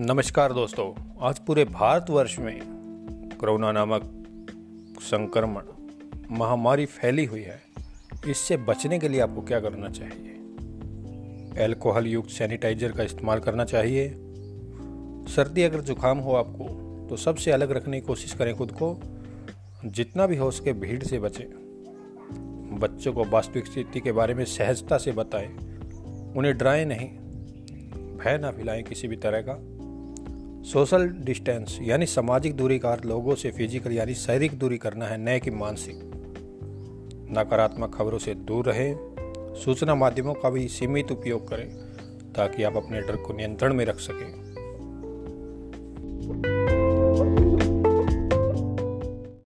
[0.00, 2.60] नमस्कार दोस्तों, आज पूरे भारतवर्ष में
[3.40, 4.24] कोरोना नामक
[5.00, 5.62] संक्रमण
[6.30, 7.62] महामारी फैली हुई है।
[8.28, 10.40] इससे बचने के लिए आपको क्या करना चाहिए?
[11.64, 14.08] एल्कोहल युक्त सैनिटाइजर का इस्तेमाल करना चाहिए।
[15.34, 16.64] सर्दी अगर जुकाम हो आपको
[17.10, 19.00] तो सबसे अलग रखने की कोशिश करें खुद को।
[19.84, 21.46] जितना भी हो सके भीड़ से बचें।
[22.80, 25.56] बच्चों को वास्तविक स्थिति के बारे में सहजता से बताएँ।
[26.36, 27.08] उन्हें डराएँ नहीं।
[28.18, 29.77] भय ना फैलाएँ किसी भी तरह का।
[30.72, 35.16] सोशल डिस्टेंस, यानी सामाजिक दूरी का अर्थ लोगों से फ़िज़िकल, यानी शारीरिक दूरी करना है
[35.18, 35.94] न कि मानसिक।
[37.30, 38.96] नकारात्मक खबरों से दूर रहें,
[39.64, 41.68] सूचना माध्यमों का भी सीमित उपयोग करें,
[42.32, 44.47] ताकि आप अपने डर को नियंत्रण में रख सकें।